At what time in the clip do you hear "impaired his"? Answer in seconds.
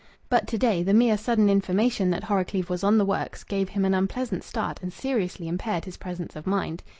5.47-5.97